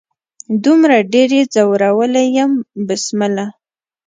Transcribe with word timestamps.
دومره 0.63 0.97
ډیر 1.13 1.29
يې 1.37 1.43
ځورولي 1.53 2.25
يم 2.37 2.51
بسمله 2.87 3.45